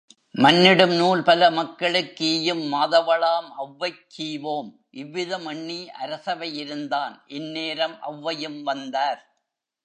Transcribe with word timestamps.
மன்னிடும் 0.35 0.93
நூல்பல 0.99 1.49
மக்களுக்கீயும் 1.51 2.63
மாதவளாம் 2.73 3.49
ஒளவைக் 3.57 4.01
கீவோம் 4.15 4.71
இவ்விதம் 4.91 5.45
எண்ணி 5.45 5.89
அரசவையிருந்தான் 5.99 7.15
இந்நேரம் 7.27 7.95
ஒளவையும் 8.01 8.63
வந்தார். 8.63 9.21